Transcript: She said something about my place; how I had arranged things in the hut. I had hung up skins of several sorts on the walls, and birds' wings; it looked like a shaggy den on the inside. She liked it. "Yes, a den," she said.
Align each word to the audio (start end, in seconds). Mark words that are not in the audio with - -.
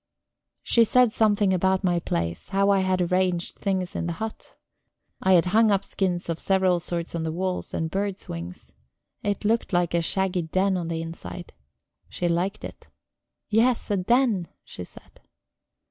She 0.63 0.83
said 0.83 1.13
something 1.13 1.53
about 1.53 1.83
my 1.83 1.99
place; 1.99 2.49
how 2.49 2.71
I 2.71 2.79
had 2.79 3.01
arranged 3.01 3.57
things 3.57 3.95
in 3.95 4.07
the 4.07 4.13
hut. 4.13 4.55
I 5.21 5.33
had 5.33 5.45
hung 5.53 5.69
up 5.69 5.85
skins 5.85 6.27
of 6.27 6.39
several 6.39 6.79
sorts 6.79 7.13
on 7.13 7.21
the 7.21 7.31
walls, 7.31 7.71
and 7.71 7.91
birds' 7.91 8.27
wings; 8.27 8.71
it 9.21 9.45
looked 9.45 9.73
like 9.73 9.93
a 9.93 10.01
shaggy 10.01 10.41
den 10.41 10.75
on 10.75 10.87
the 10.87 11.03
inside. 11.03 11.53
She 12.09 12.27
liked 12.27 12.63
it. 12.65 12.87
"Yes, 13.49 13.91
a 13.91 13.97
den," 13.97 14.47
she 14.63 14.85
said. 14.85 15.21